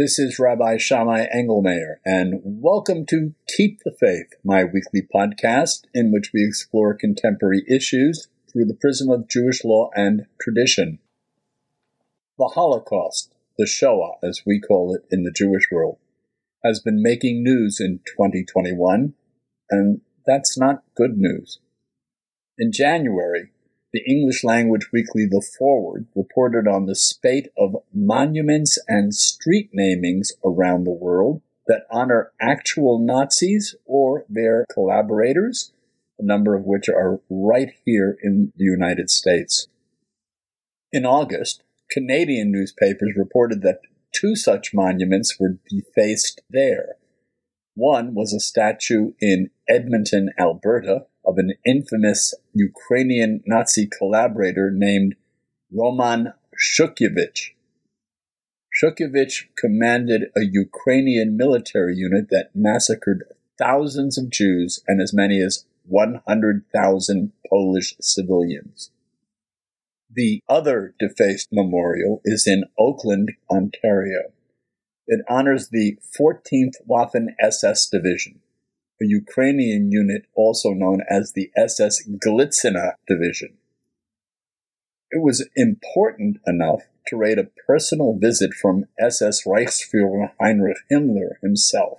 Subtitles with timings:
[0.00, 6.10] This is Rabbi Shammai Engelmayer, and welcome to Keep the Faith, my weekly podcast in
[6.10, 11.00] which we explore contemporary issues through the prism of Jewish law and tradition.
[12.38, 15.98] The Holocaust, the Shoah as we call it in the Jewish world,
[16.64, 19.12] has been making news in 2021,
[19.68, 21.58] and that's not good news.
[22.56, 23.50] In January,
[23.92, 30.28] the English language weekly The Forward reported on the spate of monuments and street namings
[30.44, 35.72] around the world that honor actual Nazis or their collaborators,
[36.18, 39.68] a number of which are right here in the United States.
[40.92, 43.80] In August, Canadian newspapers reported that
[44.12, 46.96] two such monuments were defaced there.
[47.74, 55.14] One was a statue in Edmonton, Alberta, of an infamous Ukrainian Nazi collaborator named
[55.72, 57.52] Roman Shukhevych.
[58.82, 63.22] Shukhevych commanded a Ukrainian military unit that massacred
[63.56, 68.90] thousands of Jews and as many as 100,000 Polish civilians.
[70.12, 74.32] The other defaced memorial is in Oakville, Ontario.
[75.06, 78.40] It honors the 14th Waffen SS Division,
[79.02, 83.56] a Ukrainian unit also known as the SS Galitsina Division.
[85.10, 91.98] It was important enough to rate a personal visit from SS Reichsfuhrer Heinrich Himmler himself.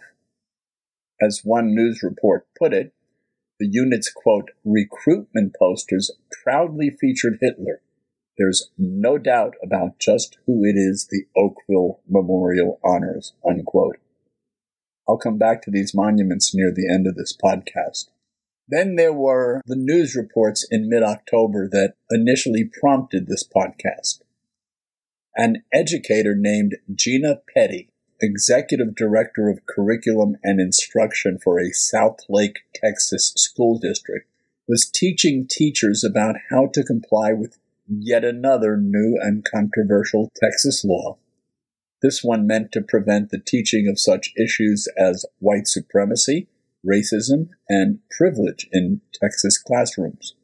[1.22, 2.94] As one news report put it,
[3.60, 6.12] the unit's quote, recruitment posters
[6.44, 7.82] proudly featured Hitler.
[8.38, 13.98] There's no doubt about just who it is the Oakville Memorial honors, unquote.
[15.12, 18.06] I'll come back to these monuments near the end of this podcast.
[18.66, 24.22] Then there were the news reports in mid October that initially prompted this podcast.
[25.36, 27.90] An educator named Gina Petty,
[28.22, 34.30] executive director of curriculum and instruction for a South Lake, Texas school district,
[34.66, 41.18] was teaching teachers about how to comply with yet another new and controversial Texas law
[42.02, 46.48] this one meant to prevent the teaching of such issues as white supremacy,
[46.86, 50.36] racism, and privilege in Texas classrooms.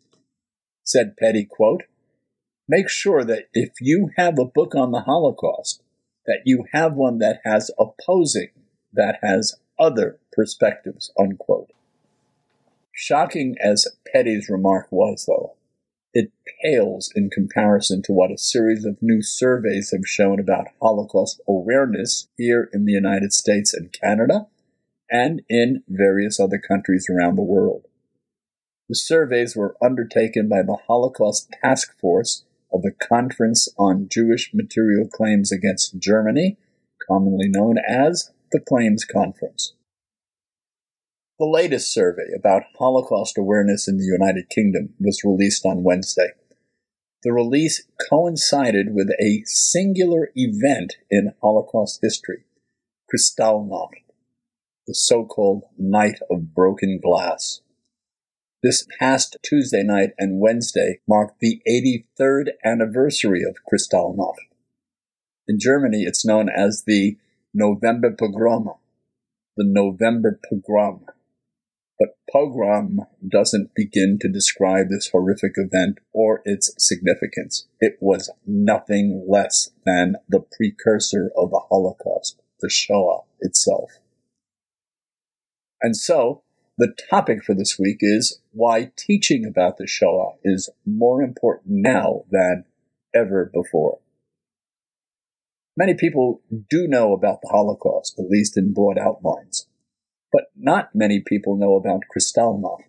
[0.83, 1.83] Said Petty, quote,
[2.69, 5.81] Make sure that if you have a book on the Holocaust,
[6.25, 8.49] that you have one that has opposing,
[8.93, 11.71] that has other perspectives, unquote.
[12.93, 15.56] Shocking as Petty's remark was, though,
[16.17, 16.31] it
[16.63, 22.27] pales in comparison to what a series of new surveys have shown about Holocaust awareness
[22.35, 24.47] here in the United States and Canada
[25.11, 27.85] and in various other countries around the world.
[28.89, 35.07] The surveys were undertaken by the Holocaust Task Force of the Conference on Jewish Material
[35.07, 36.57] Claims Against Germany,
[37.07, 39.75] commonly known as the Claims Conference.
[41.39, 46.31] The latest survey about Holocaust awareness in the United Kingdom was released on Wednesday.
[47.21, 52.45] The release coincided with a singular event in Holocaust history,
[53.13, 54.01] Kristallnacht,
[54.87, 57.61] the so-called Night of Broken Glass.
[58.63, 64.39] This past Tuesday night and Wednesday marked the 83rd anniversary of Kristallnacht.
[65.47, 67.17] In Germany, it's known as the
[67.53, 68.73] November Pogrom,
[69.55, 71.05] the November Pogrom.
[71.99, 77.67] But pogrom doesn't begin to describe this horrific event or its significance.
[77.79, 83.93] It was nothing less than the precursor of the Holocaust, the Shoah itself.
[85.81, 86.43] And so,
[86.77, 92.25] the topic for this week is why teaching about the Shoah is more important now
[92.29, 92.65] than
[93.15, 93.99] ever before.
[95.75, 99.67] Many people do know about the Holocaust, at least in broad outlines
[100.31, 102.83] but not many people know about Kristallnacht.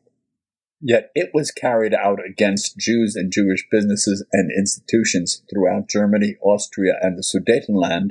[0.80, 6.94] Yet it was carried out against Jews and Jewish businesses and institutions throughout Germany, Austria,
[7.00, 8.10] and the Sudetenland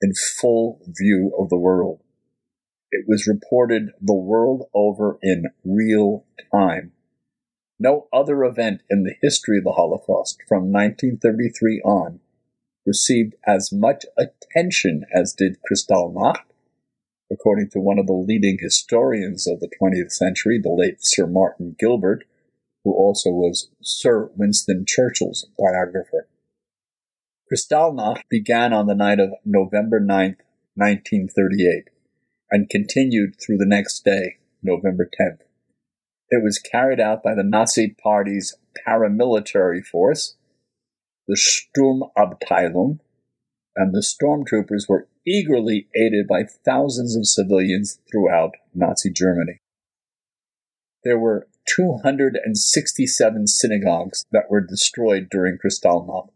[0.00, 2.02] in full view of the world.
[2.90, 6.92] It was reported the world over in real time.
[7.78, 12.20] No other event in the history of the Holocaust from 1933 on
[12.86, 16.44] received as much attention as did Kristallnacht,
[17.30, 21.76] according to one of the leading historians of the 20th century, the late Sir Martin
[21.78, 22.24] Gilbert,
[22.84, 26.28] who also was Sir Winston Churchill's biographer.
[27.50, 30.36] Kristallnacht began on the night of November 9,
[30.74, 31.90] 1938,
[32.50, 35.40] and continued through the next day, November 10th.
[36.28, 38.56] It was carried out by the Nazi Party's
[38.86, 40.36] paramilitary force,
[41.28, 43.00] the Sturmabteilung,
[43.76, 49.58] and the stormtroopers were eagerly aided by thousands of civilians throughout Nazi Germany.
[51.04, 56.30] There were 267 synagogues that were destroyed during Kristallnacht.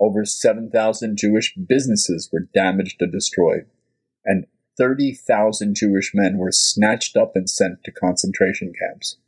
[0.00, 3.66] Over 7,000 Jewish businesses were damaged or destroyed,
[4.24, 4.46] and
[4.78, 9.18] 30,000 Jewish men were snatched up and sent to concentration camps.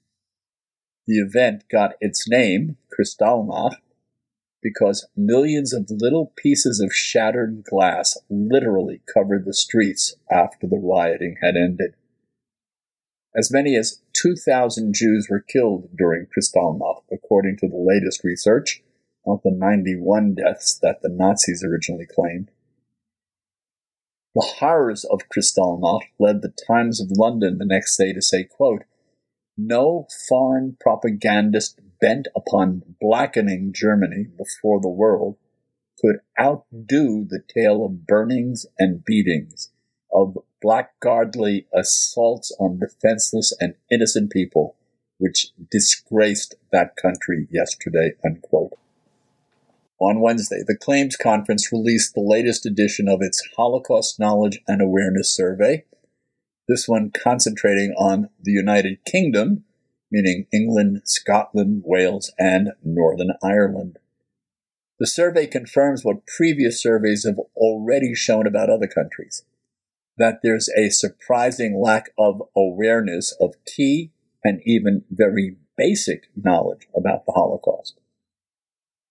[1.06, 3.76] The event got its name, Kristallnacht,
[4.64, 11.36] because millions of little pieces of shattered glass literally covered the streets after the rioting
[11.42, 11.94] had ended.
[13.36, 18.82] As many as 2,000 Jews were killed during Kristallnacht, according to the latest research,
[19.26, 22.50] not the 91 deaths that the Nazis originally claimed.
[24.34, 28.84] The horrors of Kristallnacht led the Times of London the next day to say, quote,
[29.56, 35.38] no foreign propagandist bent upon blackening Germany before the world
[35.98, 39.70] could outdo the tale of burnings and beatings,
[40.12, 44.76] of blackguardly assaults on defenseless and innocent people,
[45.16, 48.12] which disgraced that country yesterday.
[48.22, 48.76] Unquote.
[49.98, 55.34] On Wednesday, the Claims Conference released the latest edition of its Holocaust Knowledge and Awareness
[55.34, 55.84] Survey,
[56.68, 59.64] this one concentrating on the United Kingdom,
[60.14, 63.98] meaning England, Scotland, Wales, and Northern Ireland.
[65.00, 69.42] The survey confirms what previous surveys have already shown about other countries
[70.16, 74.12] that there's a surprising lack of awareness of key
[74.44, 77.98] and even very basic knowledge about the Holocaust.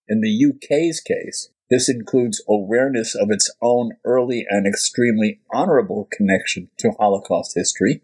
[0.08, 6.70] In the UK's case, this includes awareness of its own early and extremely honorable connection
[6.78, 8.02] to Holocaust history,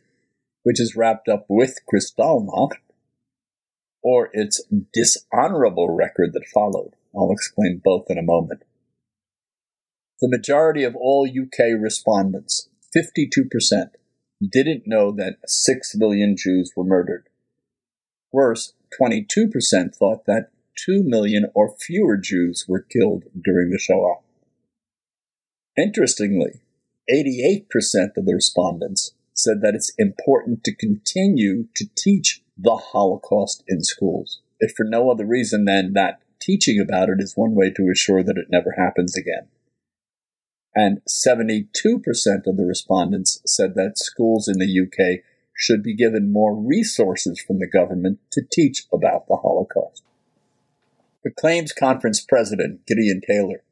[0.64, 2.74] which is wrapped up with Kristallnacht,
[4.02, 4.62] or its
[4.94, 6.96] dishonorable record that followed.
[7.16, 8.64] I'll explain both in a moment.
[10.22, 13.92] The majority of all UK respondents, 52%,
[14.42, 17.28] didn't know that 6 million Jews were murdered.
[18.32, 20.50] Worse, 22% thought that
[20.86, 24.18] 2 million or fewer Jews were killed during the Shoah.
[25.78, 26.62] Interestingly,
[27.12, 27.66] 88%
[28.18, 34.42] of the respondents said that it's important to continue to teach the Holocaust in schools,
[34.60, 38.24] if for no other reason than that teaching about it is one way to assure
[38.24, 39.48] that it never happens again.
[40.76, 41.68] And 72%
[42.48, 45.24] of the respondents said that schools in the UK
[45.56, 50.04] should be given more resources from the government to teach about the Holocaust.
[51.24, 53.64] The Claims Conference president, Gideon Taylor,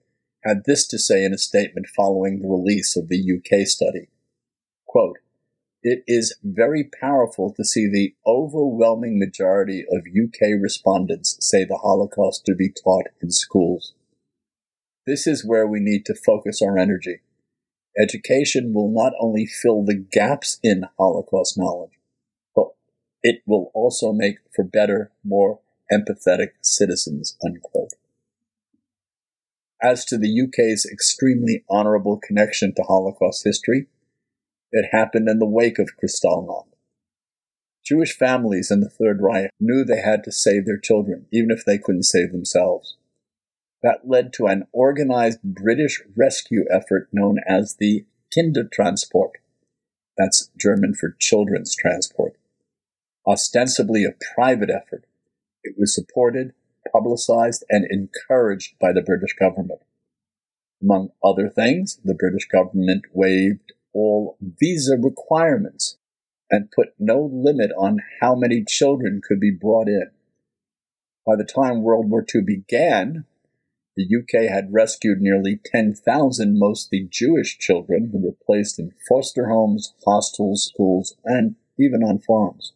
[0.44, 4.10] had this to say in a statement following the release of the UK study.
[4.86, 5.20] Quote,
[5.90, 12.46] it is very powerful to see the overwhelming majority of UK respondents say the Holocaust
[12.46, 13.94] to be taught in schools.
[15.06, 17.22] This is where we need to focus our energy.
[17.98, 21.98] Education will not only fill the gaps in Holocaust knowledge,
[22.54, 22.68] but
[23.24, 27.94] it will also make for better, more empathetic citizens, unquote.
[29.82, 33.88] As to the UK's extremely honorable connection to Holocaust history,
[34.72, 36.68] it happened in the wake of Kristallnacht.
[37.86, 41.64] Jewish families in the Third Reich knew they had to save their children, even if
[41.64, 42.98] they couldn't save themselves.
[43.82, 48.06] That led to an organized British rescue effort known as the
[48.36, 49.32] Kindertransport.
[50.18, 52.34] That's German for children's transport.
[53.26, 55.06] Ostensibly a private effort,
[55.64, 56.54] it was supported,
[56.92, 59.82] publicized, and encouraged by the British government.
[60.82, 65.98] Among other things, the British government waived all visa requirements
[66.50, 70.12] and put no limit on how many children could be brought in.
[71.26, 73.26] By the time World War II began,
[73.98, 79.94] the UK had rescued nearly 10,000 mostly Jewish children who were placed in foster homes,
[80.06, 82.74] hostels, schools, and even on farms.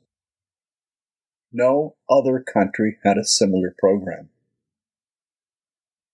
[1.53, 4.29] No other country had a similar program.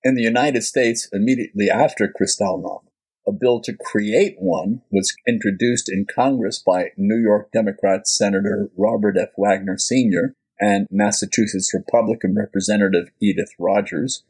[0.03, 2.86] In the United States, immediately after Kristallnacht,
[3.27, 9.17] a bill to create one was introduced in Congress by New York Democrat Senator Robert
[9.17, 9.29] F.
[9.37, 10.33] Wagner Sr.
[10.59, 14.23] and Massachusetts Republican Representative Edith Rogers.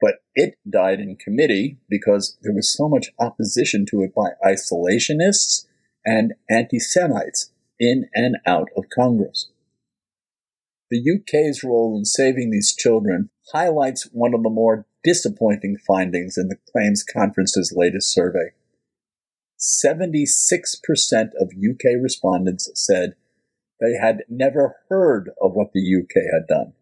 [0.00, 5.66] But it died in committee because there was so much opposition to it by isolationists
[6.04, 9.50] and anti Semites in and out of Congress.
[10.90, 16.48] The UK's role in saving these children highlights one of the more disappointing findings in
[16.48, 18.52] the Claims Conference's latest survey.
[19.58, 23.14] 76% of UK respondents said
[23.80, 26.72] they had never heard of what the UK had done.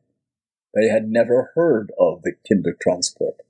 [0.75, 3.41] They had never heard of the Kindertransport.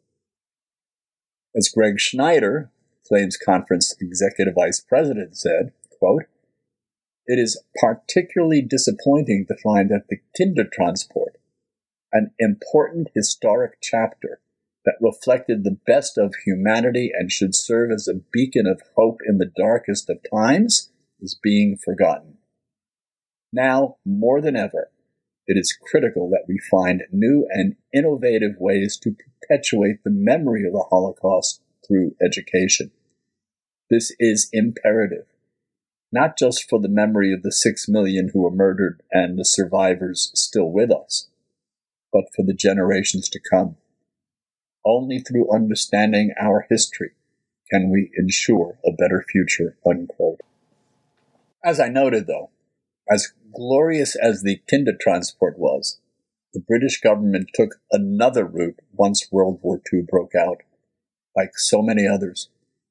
[1.55, 2.71] As Greg Schneider,
[3.07, 6.25] Claims Conference executive vice president said, quote,
[7.27, 11.37] It is particularly disappointing to find that the Kindertransport,
[12.13, 14.41] an important historic chapter
[14.91, 19.39] that reflected the best of humanity and should serve as a beacon of hope in
[19.39, 22.39] the darkest of times, is being forgotten.
[23.53, 24.91] Now, more than ever,
[25.47, 30.73] it is critical that we find new and innovative ways to perpetuate the memory of
[30.73, 32.91] the Holocaust through education.
[33.91, 35.27] This is imperative,
[36.13, 40.33] not just for the memory of the six million who were murdered and the survivors
[40.35, 41.29] still with us,
[42.13, 43.77] but for the generations to come.
[44.85, 47.11] Only through understanding our history
[47.71, 49.77] can we ensure a better future.
[49.87, 50.41] Unquote.
[51.65, 52.51] As I noted, though,
[53.11, 55.99] as glorious as the Kindertransport was,
[56.53, 60.63] the British government took another route once World War II broke out.
[61.37, 62.49] Like so many others,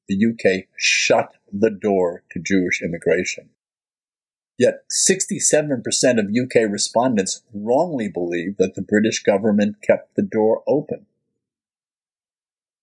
[0.08, 3.50] the UK shut the door to Jewish immigration.
[4.58, 5.82] Yet 67%
[6.18, 11.06] of UK respondents wrongly believe that the British government kept the door open.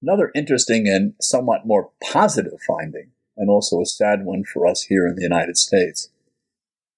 [0.01, 5.07] Another interesting and somewhat more positive finding, and also a sad one for us here
[5.07, 6.09] in the United States,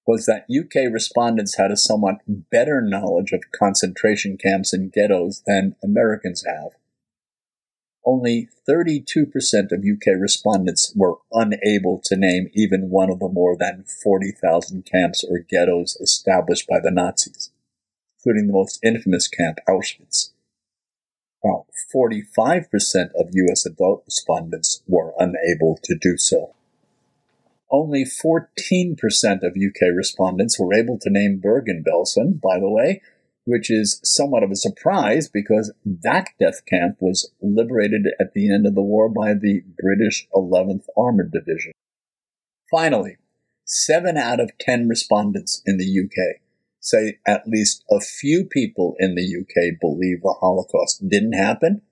[0.06, 5.76] was that UK respondents had a somewhat better knowledge of concentration camps and ghettos than
[5.82, 6.72] Americans have.
[8.04, 9.16] Only 32%
[9.72, 15.22] of UK respondents were unable to name even one of the more than 40,000 camps
[15.22, 17.50] or ghettos established by the Nazis,
[18.18, 20.30] including the most infamous camp, Auschwitz.
[21.40, 22.66] While 45%
[23.18, 26.54] of US adult respondents were unable to do so.
[27.70, 28.96] Only 14%
[29.42, 33.00] of UK respondents were able to name Bergen-Belsen, by the way,
[33.44, 38.66] which is somewhat of a surprise because that death camp was liberated at the end
[38.66, 41.72] of the war by the British 11th Armored Division.
[42.70, 43.16] Finally,
[43.64, 46.39] 7 out of 10 respondents in the UK
[46.80, 51.82] say at least a few people in the UK believe the Holocaust didn't happen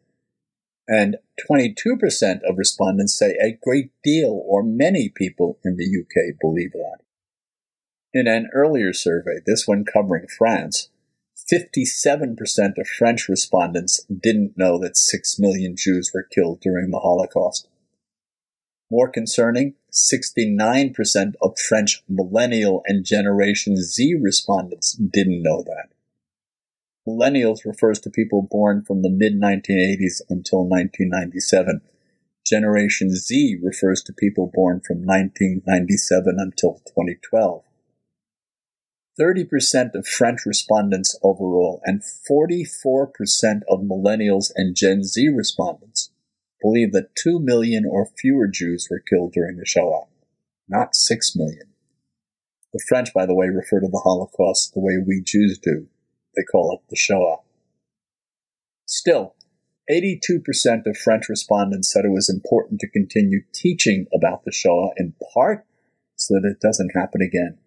[0.88, 1.18] and
[1.48, 6.98] 22% of respondents say a great deal or many people in the UK believe that.
[8.14, 10.88] In an earlier survey, this one covering France,
[11.52, 12.38] 57%
[12.78, 17.68] of French respondents didn't know that 6 million Jews were killed during the Holocaust.
[18.90, 25.88] More concerning, 69% of French millennial and Generation Z respondents didn't know that.
[27.06, 31.80] Millennials refers to people born from the mid 1980s until 1997.
[32.46, 37.64] Generation Z refers to people born from 1997 until 2012.
[39.20, 43.08] 30% of French respondents overall and 44%
[43.68, 45.87] of millennials and Gen Z respondents
[46.60, 50.06] believe that 2 million or fewer Jews were killed during the Shoah,
[50.68, 51.68] not 6 million.
[52.72, 55.88] The French, by the way, refer to the Holocaust the way we Jews do
[56.38, 57.38] they call it the Shoah.
[58.86, 59.34] Still,
[59.90, 65.14] 82% of French respondents said it was important to continue teaching about the Shoah in
[65.34, 65.66] part
[66.14, 67.58] so that it doesn't happen again.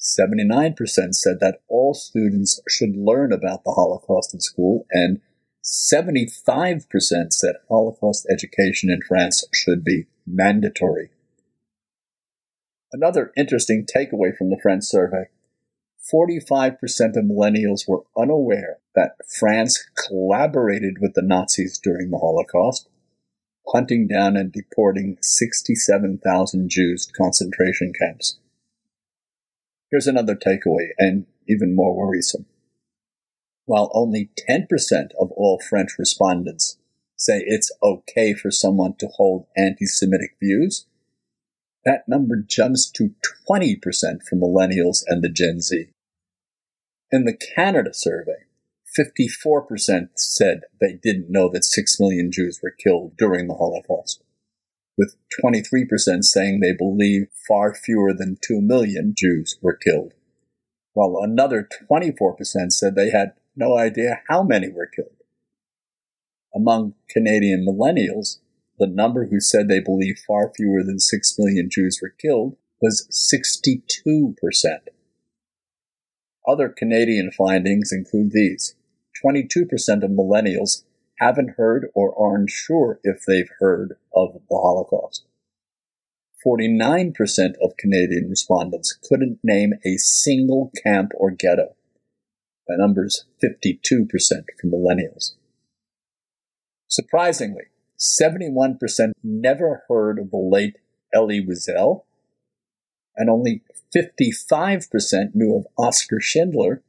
[0.00, 0.76] 79%
[1.14, 5.20] said that all students should learn about the Holocaust in school, and
[5.66, 11.10] 75% said Holocaust education in France should be mandatory.
[12.92, 15.24] Another interesting takeaway from the French survey
[16.12, 16.78] 45%
[17.16, 22.88] of millennials were unaware that France collaborated with the Nazis during the Holocaust,
[23.72, 28.38] hunting down and deporting 67,000 Jews to concentration camps.
[29.90, 32.46] Here's another takeaway, and even more worrisome.
[33.66, 34.68] While only 10%
[35.20, 36.78] of all French respondents
[37.16, 40.86] say it's okay for someone to hold anti Semitic views,
[41.84, 43.14] that number jumps to
[43.48, 43.80] 20%
[44.22, 45.88] for millennials and the Gen Z.
[47.10, 48.44] In the Canada survey,
[48.98, 54.22] 54% said they didn't know that 6 million Jews were killed during the Holocaust,
[54.96, 60.14] with 23% saying they believe far fewer than 2 million Jews were killed,
[60.94, 65.16] while another 24% said they had no idea how many were killed.
[66.54, 68.38] Among Canadian millennials,
[68.78, 73.08] the number who said they believe far fewer than 6 million Jews were killed was
[73.42, 74.32] 62%.
[76.46, 78.74] Other Canadian findings include these
[79.24, 79.68] 22%
[80.02, 80.84] of millennials
[81.18, 85.24] haven't heard or aren't sure if they've heard of the Holocaust.
[86.46, 87.14] 49%
[87.62, 91.75] of Canadian respondents couldn't name a single camp or ghetto.
[92.68, 94.08] That number is 52%
[94.60, 95.32] for millennials.
[96.88, 97.64] Surprisingly,
[97.98, 98.78] 71%
[99.22, 100.76] never heard of the late
[101.14, 102.04] Elie Wiesel,
[103.16, 103.62] and only
[103.94, 106.82] 55% knew of Oskar Schindler,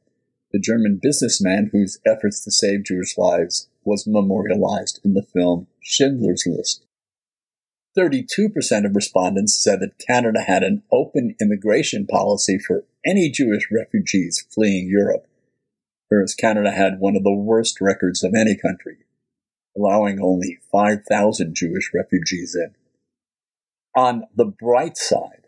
[0.52, 6.44] the German businessman whose efforts to save Jewish lives was memorialized in the film Schindler's
[6.46, 6.84] List.
[7.96, 14.46] 32% of respondents said that Canada had an open immigration policy for any Jewish refugees
[14.50, 15.26] fleeing Europe,
[16.08, 18.98] whereas Canada had one of the worst records of any country,
[19.76, 22.74] allowing only 5,000 Jewish refugees in.
[23.96, 25.46] On the bright side,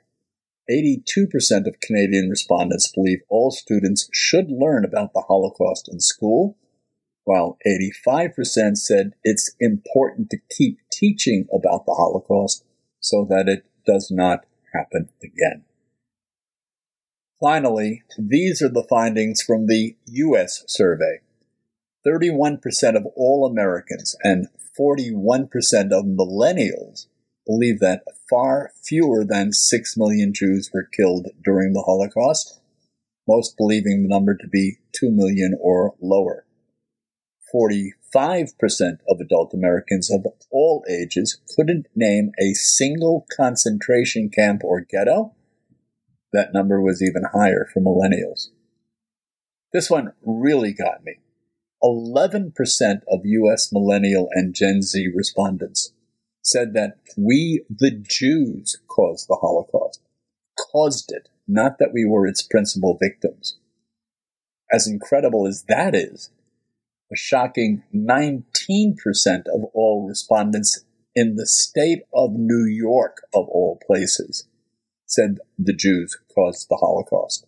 [0.71, 6.57] 82% of Canadian respondents believe all students should learn about the Holocaust in school,
[7.25, 12.65] while 85% said it's important to keep teaching about the Holocaust
[13.01, 15.65] so that it does not happen again.
[17.41, 20.63] Finally, these are the findings from the U.S.
[20.69, 21.21] survey.
[22.07, 22.61] 31%
[22.97, 25.49] of all Americans and 41%
[25.91, 27.07] of millennials
[27.47, 32.61] believe that far fewer than 6 million Jews were killed during the Holocaust,
[33.27, 36.45] most believing the number to be 2 million or lower.
[37.55, 37.93] 45%
[39.09, 45.35] of adult Americans of all ages couldn't name a single concentration camp or ghetto.
[46.33, 48.49] That number was even higher for millennials.
[49.73, 51.17] This one really got me.
[51.83, 52.53] 11%
[53.09, 55.93] of US millennial and Gen Z respondents
[56.43, 60.01] said that we, the Jews, caused the Holocaust.
[60.73, 63.59] Caused it, not that we were its principal victims.
[64.73, 66.31] As incredible as that is,
[67.13, 68.45] a shocking 19%
[69.53, 70.85] of all respondents
[71.15, 74.47] in the state of New York, of all places,
[75.11, 77.47] said the Jews caused the Holocaust.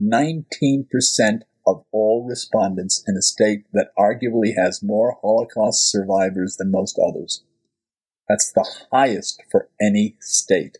[0.00, 0.86] 19%
[1.66, 7.42] of all respondents in a state that arguably has more Holocaust survivors than most others.
[8.28, 10.78] That's the highest for any state.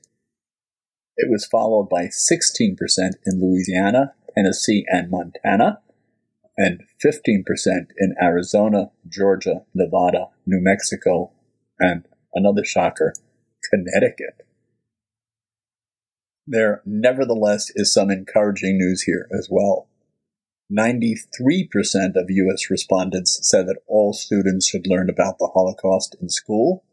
[1.16, 2.76] It was followed by 16%
[3.24, 5.80] in Louisiana, Tennessee, and Montana,
[6.56, 7.44] and 15%
[7.98, 11.32] in Arizona, Georgia, Nevada, New Mexico,
[11.80, 13.14] and another shocker,
[13.70, 14.45] Connecticut.
[16.46, 19.88] There nevertheless is some encouraging news here as well.
[20.72, 22.70] 93% of U.S.
[22.70, 26.84] respondents said that all students should learn about the Holocaust in school,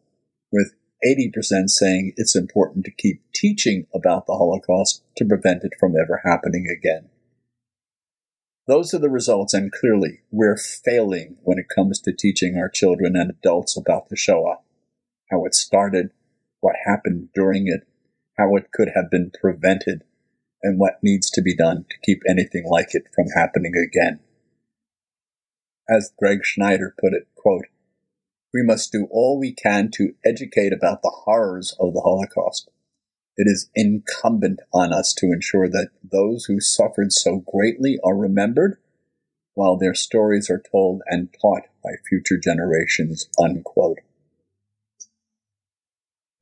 [0.51, 0.73] with
[1.05, 6.21] 80% saying it's important to keep teaching about the Holocaust to prevent it from ever
[6.23, 7.09] happening again.
[8.67, 13.15] Those are the results, and clearly we're failing when it comes to teaching our children
[13.15, 14.59] and adults about the Shoah,
[15.29, 16.11] how it started,
[16.61, 17.85] what happened during it,
[18.37, 20.03] how it could have been prevented,
[20.61, 24.19] and what needs to be done to keep anything like it from happening again.
[25.89, 27.65] As Greg Schneider put it, quote,
[28.53, 32.69] we must do all we can to educate about the horrors of the Holocaust.
[33.35, 38.77] It is incumbent on us to ensure that those who suffered so greatly are remembered,
[39.55, 43.27] while their stories are told and taught by future generations.
[43.43, 43.99] Unquote.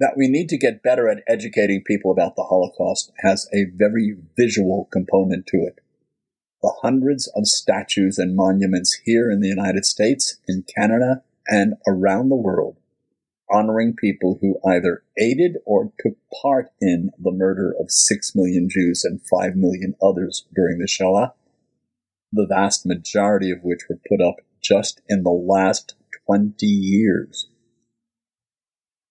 [0.02, 4.18] That we need to get better at educating people about the Holocaust has a very
[4.36, 5.80] visual component to it.
[6.62, 12.30] The hundreds of statues and monuments here in the United States, in Canada, and around
[12.30, 12.78] the world
[13.52, 19.04] honoring people who either aided or took part in the murder of 6 million Jews
[19.04, 21.34] and 5 million others during the Shoah,
[22.32, 27.48] the vast majority of which were put up just in the last 20 years.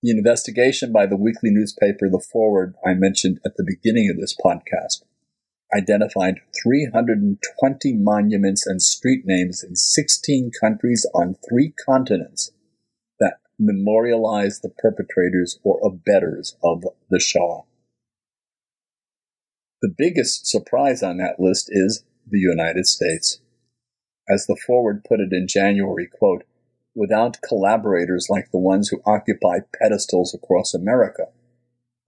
[0.02, 4.34] The investigation by the weekly newspaper The Forward I mentioned at the beginning of this
[4.34, 5.02] podcast
[5.76, 12.50] identified 320 monuments and street names in 16 countries on three continents
[13.20, 17.64] that memorialize the perpetrators or abettors of the Shoah.
[19.82, 23.40] The biggest surprise on that list is the United States.
[24.28, 26.44] As the Forward put it in January, quote,
[26.94, 31.28] without collaborators like the ones who occupy pedestals across America,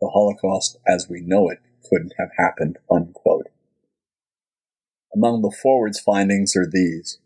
[0.01, 3.49] the Holocaust as we know it couldn't have happened, unquote.
[5.15, 7.19] Among the Forward's findings are these.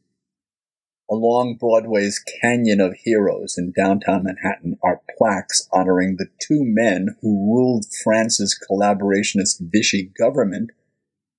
[1.09, 7.55] Along Broadway's Canyon of Heroes in downtown Manhattan are plaques honoring the two men who
[7.55, 10.73] ruled France's collaborationist Vichy government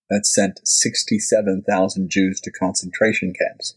[0.10, 3.76] that sent 67,000 Jews to concentration camps.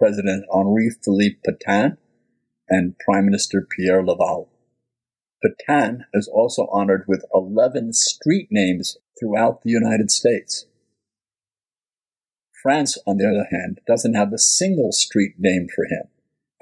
[0.00, 1.98] President Henri Philippe Pétain
[2.70, 4.48] and Prime Minister Pierre Laval.
[5.44, 10.64] Pétain is also honored with 11 street names throughout the United States.
[12.62, 16.08] France, on the other hand, doesn't have a single street named for him,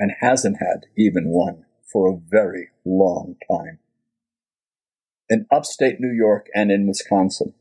[0.00, 3.78] and hasn't had even one for a very long time.
[5.28, 7.54] In upstate New York and in Wisconsin,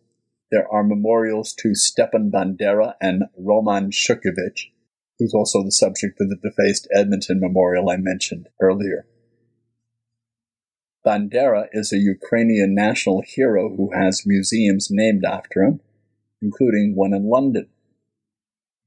[0.49, 4.71] there are memorials to Stepan Bandera and Roman Shukhevych,
[5.19, 9.05] who's also the subject of the defaced Edmonton memorial I mentioned earlier.
[11.05, 15.79] Bandera is a Ukrainian national hero who has museums named after him,
[16.41, 17.67] including one in London.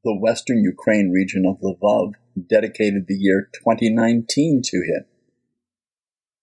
[0.05, 2.15] The western Ukraine region of Lvov
[2.49, 5.05] dedicated the year 2019 to him.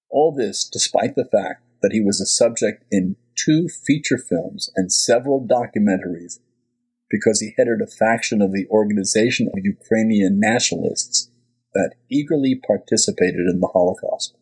[0.10, 4.92] All this despite the fact that he was a subject in two feature films and
[4.92, 6.40] several documentaries
[7.10, 11.32] because he headed a faction of the Organization of Ukrainian Nationalists
[11.74, 14.36] that eagerly participated in the Holocaust.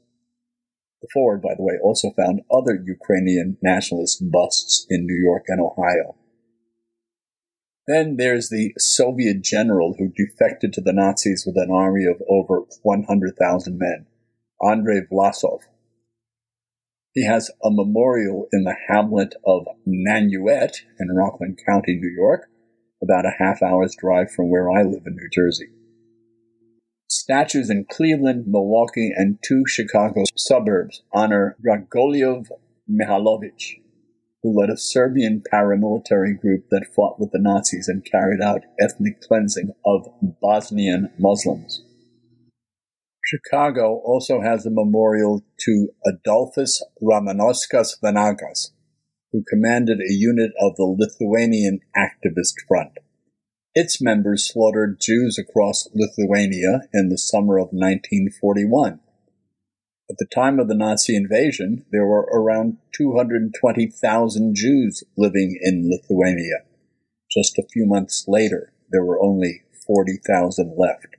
[1.01, 5.61] The forward, by the way, also found other Ukrainian nationalist busts in New York and
[5.61, 6.15] Ohio.
[7.87, 12.63] Then there's the Soviet general who defected to the Nazis with an army of over
[12.81, 14.07] 100,000 men,
[14.59, 15.59] Andrei Vlasov.
[17.13, 22.49] He has a memorial in the hamlet of Nanuet in Rockland County, New York,
[23.05, 25.67] about a half hour's drive from where I live in New Jersey.
[27.07, 32.47] Statues in Cleveland, Milwaukee, and two Chicago suburbs honor Dragoljub
[32.89, 33.81] Mihailovich,
[34.41, 39.21] who led a Serbian paramilitary group that fought with the Nazis and carried out ethnic
[39.21, 40.07] cleansing of
[40.41, 41.83] Bosnian Muslims.
[43.23, 48.71] Chicago also has a memorial to Adolphus Ramanauskas Vanagas,
[49.35, 52.99] who commanded a unit of the Lithuanian Activist Front.
[53.73, 59.01] Its members slaughtered Jews across Lithuania in the summer of 1941.
[60.09, 66.63] At the time of the Nazi invasion, there were around 220,000 Jews living in Lithuania.
[67.29, 71.17] Just a few months later, there were only 40,000 left.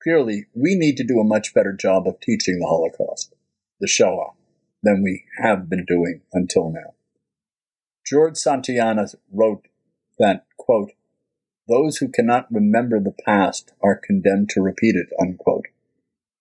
[0.00, 3.34] Clearly, we need to do a much better job of teaching the Holocaust,
[3.80, 4.34] the Shoah,
[4.82, 6.94] than we have been doing until now.
[8.04, 9.66] George Santayana wrote
[10.18, 10.92] that, quote,
[11.68, 15.66] those who cannot remember the past are condemned to repeat it, unquote.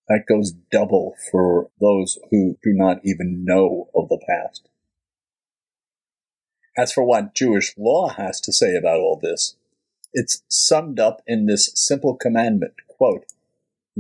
[0.08, 4.68] That goes double for those who do not even know of the past.
[6.78, 9.56] As for what Jewish law has to say about all this,
[10.14, 13.26] it's summed up in this simple commandment, quote,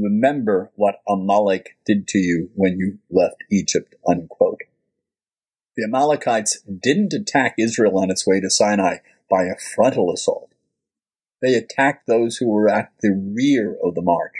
[0.02, 4.62] remember what Amalek did to you when you left Egypt, unquote.
[5.76, 8.98] The Amalekites didn't attack Israel on its way to Sinai
[9.30, 10.54] by a frontal assault.
[11.42, 14.34] They attacked those who were at the rear of the march,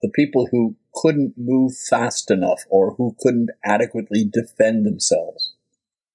[0.00, 5.54] the people who couldn't move fast enough or who couldn't adequately defend themselves.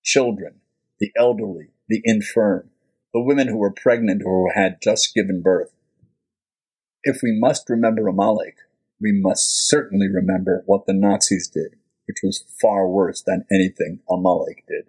[0.04, 0.62] Children,
[1.00, 2.69] the elderly, the infirm,
[3.13, 5.71] the women who were pregnant or who had just given birth.
[7.04, 8.56] If we must remember Amalek,
[8.99, 11.75] we must certainly remember what the Nazis did,
[12.08, 14.86] which was far worse than anything Amalek did.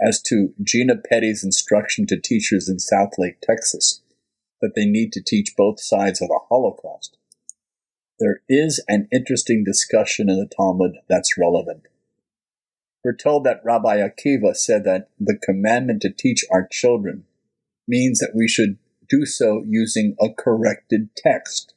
[0.00, 4.02] As to Gina Petty's instruction to teachers in Southlake, Texas,
[4.60, 7.16] that they need to teach both sides of the Holocaust,
[8.18, 11.82] there is an interesting discussion in the Talmud that's relevant.
[13.04, 17.24] We're told that Rabbi Akiva said that the commandment to teach our children
[17.86, 21.73] means that we should do so using a corrected text.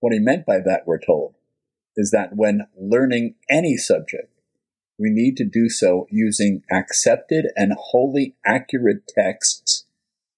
[0.00, 1.34] What he meant by that, we're told,
[1.96, 4.32] is that when learning any subject,
[4.98, 9.86] we need to do so using accepted and wholly accurate texts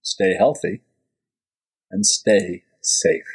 [0.02, 0.82] stay healthy,
[1.90, 3.26] and stay safe.